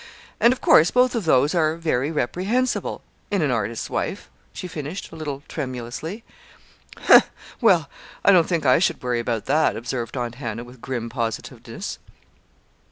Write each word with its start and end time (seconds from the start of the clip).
And 0.39 0.51
of 0.51 0.61
course 0.61 0.89
both 0.89 1.13
of 1.13 1.25
those 1.25 1.53
are 1.53 1.77
very 1.77 2.09
reprehensible 2.09 3.03
in 3.29 3.43
an 3.43 3.51
artist's 3.51 3.87
wife," 3.87 4.31
she 4.51 4.67
finished, 4.67 5.11
a 5.11 5.15
little 5.15 5.43
tremulously. 5.47 6.23
"Humph! 6.97 7.29
Well, 7.61 7.87
I 8.25 8.31
don't 8.31 8.47
think 8.47 8.65
I 8.65 8.79
should 8.79 8.99
worry 9.03 9.19
about 9.19 9.45
that," 9.45 9.75
observed 9.75 10.17
Aunt 10.17 10.33
Hannah 10.41 10.63
with 10.63 10.81
grim 10.81 11.07
positiveness. 11.07 11.99